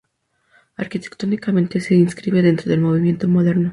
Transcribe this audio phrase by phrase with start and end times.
[0.77, 3.69] Arquitectónicamente se inscribe dentro del Movimiento Moderno.